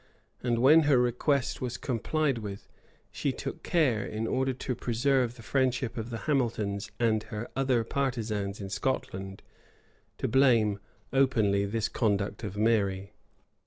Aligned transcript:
[]And 0.41 0.57
when 0.63 0.85
her 0.89 0.97
request 0.97 1.61
was 1.61 1.77
complied 1.77 2.39
with, 2.39 2.67
she 3.11 3.31
took 3.31 3.61
care, 3.61 4.03
in 4.03 4.25
order 4.25 4.51
to 4.51 4.73
preserve 4.73 5.35
the 5.35 5.43
friendship 5.43 5.95
of 5.95 6.09
the 6.09 6.21
Hamiltons 6.25 6.89
and 6.99 7.21
her 7.25 7.47
other 7.55 7.83
partisans 7.83 8.59
in 8.59 8.71
Scotland, 8.71 9.43
to 10.17 10.27
blame 10.27 10.79
openly 11.13 11.65
this 11.67 11.87
conduct 11.87 12.43
of 12.43 12.57
Mary. 12.57 13.13